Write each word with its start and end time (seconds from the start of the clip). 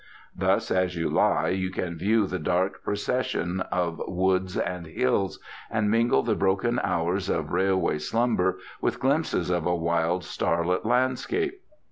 Thus, 0.35 0.71
as 0.71 0.95
you 0.95 1.11
lie, 1.11 1.49
you 1.49 1.69
can 1.69 1.95
view 1.95 2.25
the 2.25 2.39
dark 2.39 2.83
procession 2.83 3.59
of 3.71 4.01
woods 4.07 4.57
and 4.57 4.87
hills, 4.87 5.39
and 5.69 5.91
mingle 5.91 6.23
the 6.23 6.33
broken 6.33 6.79
hours 6.83 7.29
of 7.29 7.51
railway 7.51 7.99
slumber 7.99 8.57
with 8.81 8.99
glimpses 8.99 9.51
of 9.51 9.67
a 9.67 9.75
wild 9.75 10.23
starlit 10.23 10.87
landscape. 10.87 11.61